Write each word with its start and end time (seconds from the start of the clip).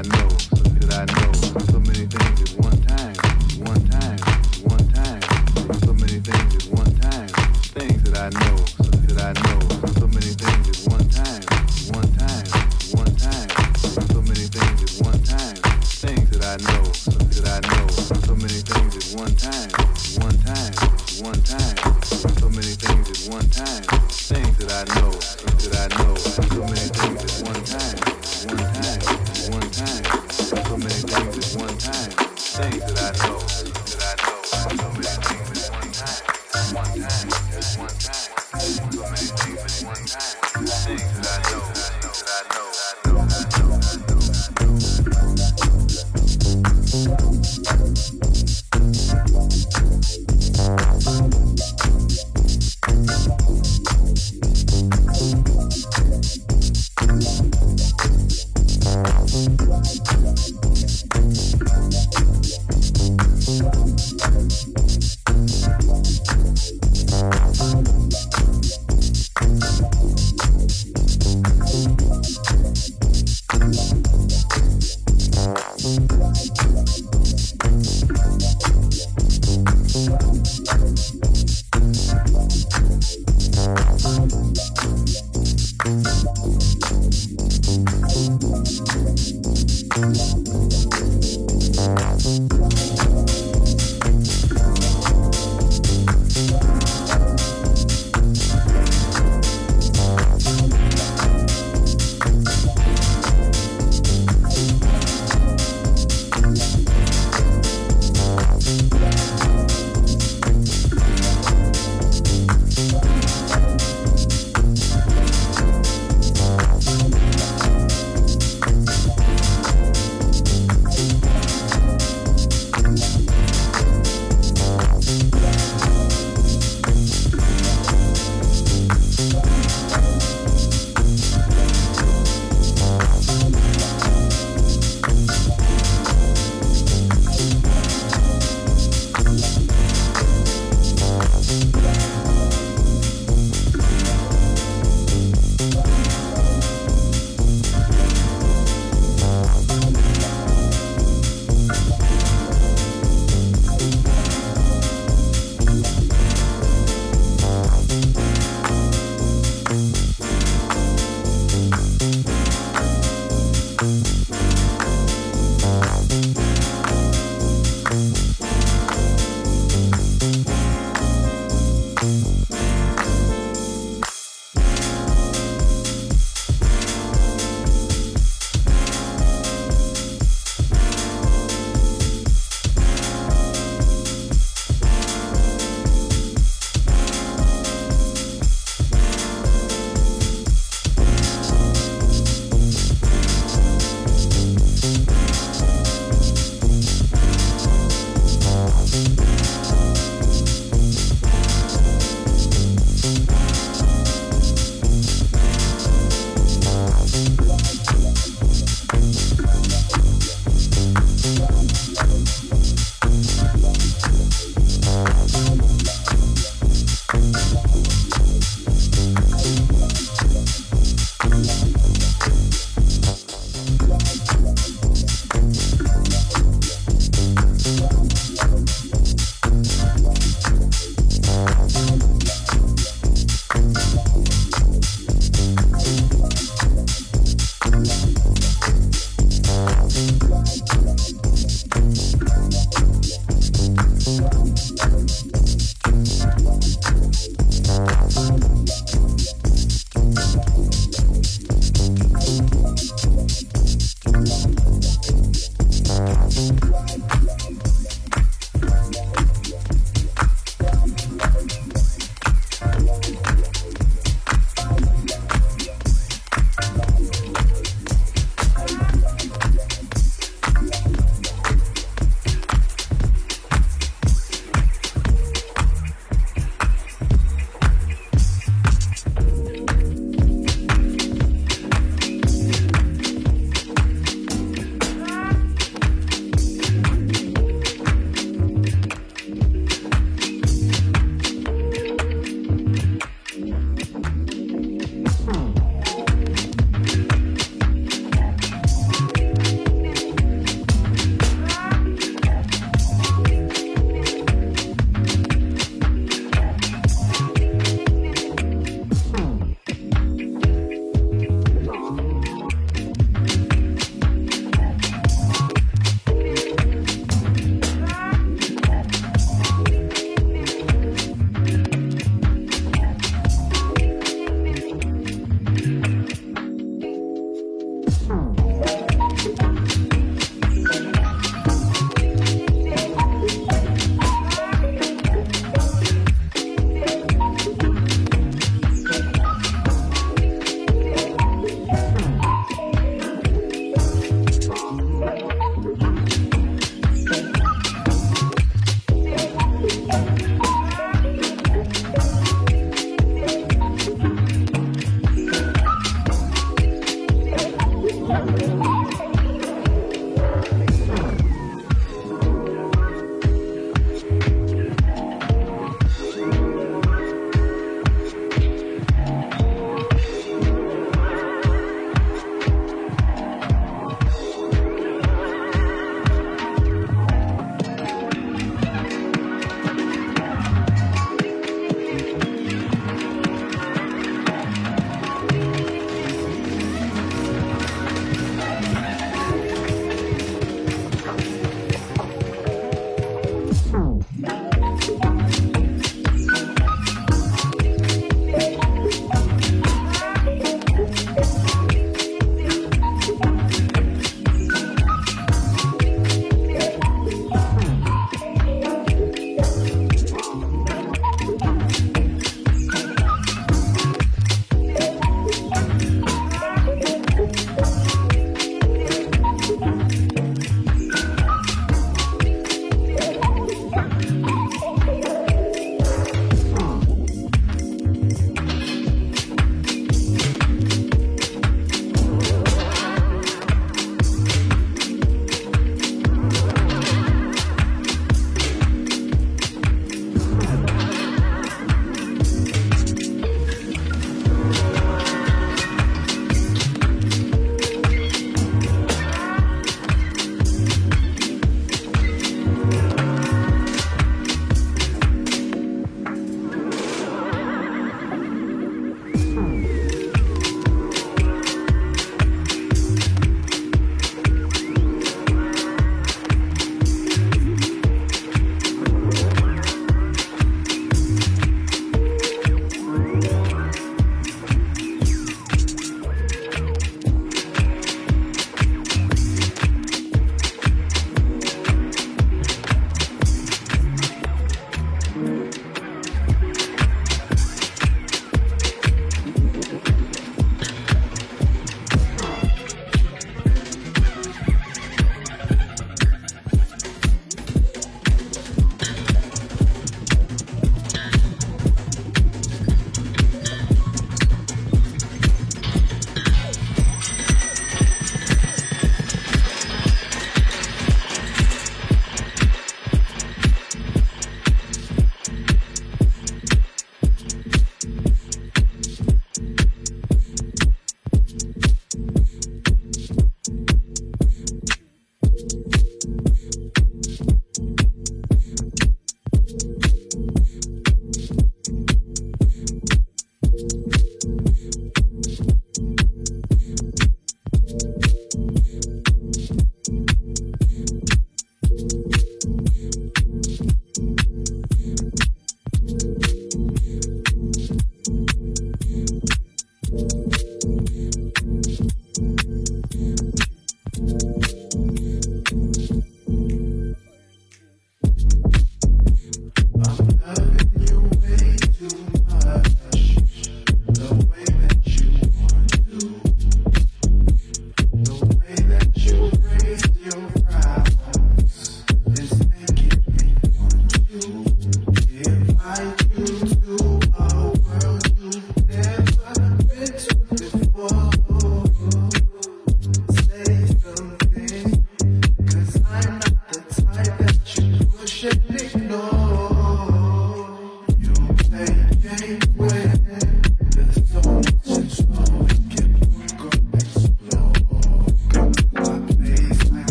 I 0.00 0.02
know? 0.02 0.28
Who 0.56 0.78
did 0.78 0.92
I 0.94 1.04
know? 1.04 1.32
So 1.34 1.78
many 1.78 2.06
things. 2.06 2.29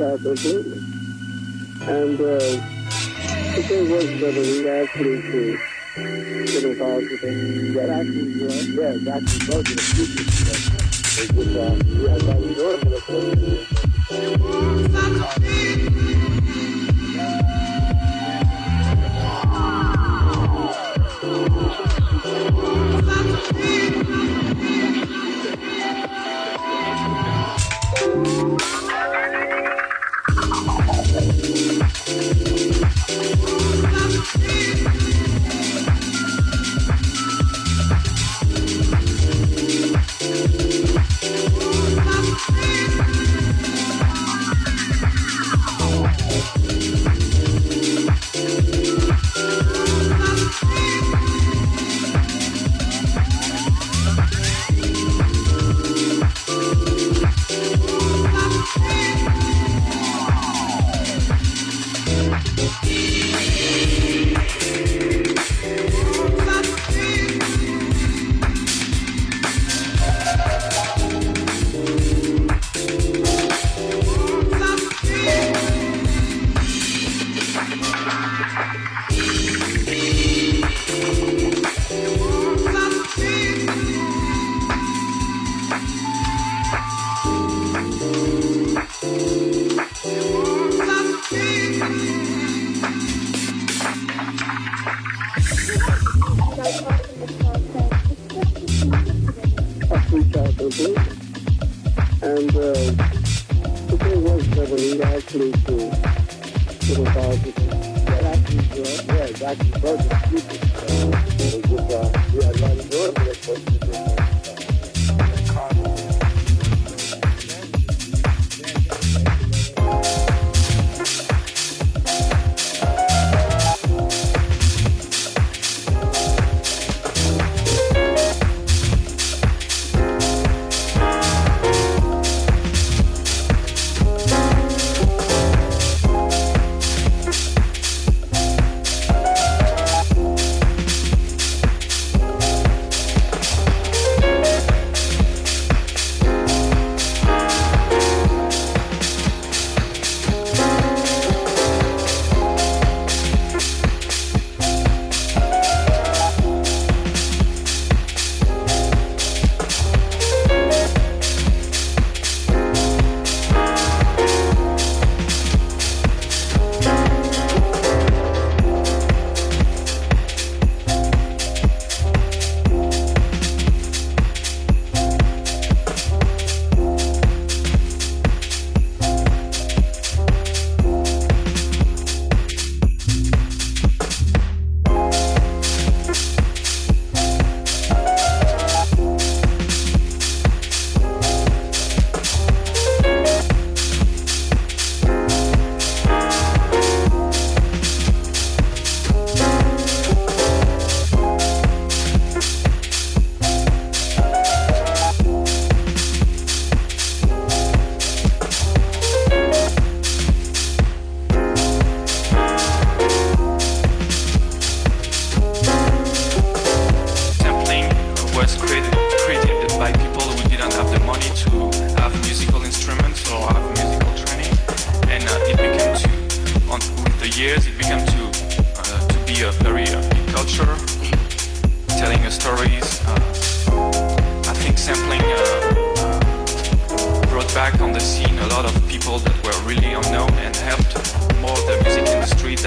Absolutely. 0.00 0.78
And 1.82 2.20
uh, 2.20 2.38
the 3.56 3.84
was 3.90 4.06
that 4.20 4.34
we 4.36 4.68
actually 4.68 5.22
to 5.22 5.58
get 6.46 6.64
involved 6.64 7.10
with 7.10 7.24
it. 7.24 7.74
That 7.74 7.88
actually, 7.90 8.44
uh, 8.44 8.52
yeah, 8.80 8.94
actually 9.04 9.18
was 9.48 9.66
in 9.68 9.76
the 9.76 9.82
future. 9.82 10.30
It 11.22 11.30
was, 11.34 11.50
uh, 11.56 11.74
yeah, 12.00 12.16
that 12.18 12.38
was 12.40 12.56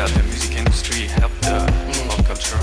that 0.03 0.19
the 0.19 0.23
music 0.23 0.57
industry 0.57 1.07
helped 1.07 1.39
the 1.43 1.63
pop 2.09 2.25
culture. 2.25 2.59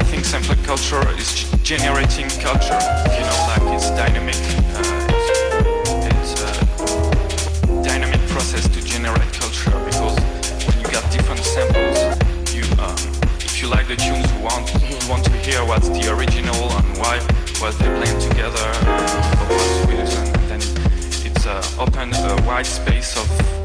I 0.00 0.04
think 0.08 0.24
sampler 0.24 0.56
culture 0.64 1.04
is 1.20 1.44
generating 1.60 2.28
culture, 2.40 2.80
you 3.12 3.24
know, 3.28 3.38
like 3.52 3.60
it's 3.76 3.90
dynamic. 3.92 4.40
Uh, 4.72 5.12
it's, 5.12 5.28
it's 6.08 6.32
a 6.40 7.84
dynamic 7.84 8.20
process 8.32 8.66
to 8.68 8.80
generate 8.80 9.30
culture 9.34 9.76
because 9.84 10.16
when 10.64 10.80
you 10.80 10.88
got 10.88 11.04
different 11.12 11.44
samples, 11.44 12.00
you 12.56 12.64
um, 12.80 12.96
if 13.44 13.60
you 13.60 13.68
like 13.68 13.86
the 13.86 13.96
tunes, 13.96 14.24
you 14.32 14.40
want, 14.40 14.72
you 14.88 14.96
want 15.10 15.24
to 15.26 15.32
hear 15.44 15.62
what's 15.66 15.90
the 15.90 16.08
original 16.16 16.64
and 16.80 16.96
why 16.96 17.20
was 17.60 17.76
they 17.76 17.92
playing 18.00 18.20
together, 18.30 18.68
or 18.88 19.44
what's 19.52 19.84
with, 19.84 20.16
and 20.16 20.48
then 20.48 20.62
it's 21.28 21.44
uh, 21.44 21.60
open 21.78 22.08
a 22.14 22.40
wide 22.46 22.64
space 22.64 23.18
of 23.20 23.61